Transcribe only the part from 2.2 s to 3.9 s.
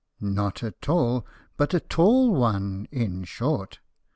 one, in short